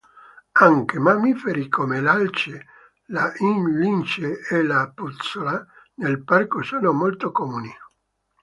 Anche 0.53 0.97
mammiferi 0.97 1.69
come 1.69 2.01
l'alce, 2.01 2.65
la 3.13 3.31
lince 3.37 4.39
e 4.49 4.63
la 4.63 4.91
puzzola 4.91 5.63
nel 5.97 6.23
parco 6.23 6.63
sono 6.63 6.91
molto 6.91 7.31
comuni. 7.31 7.71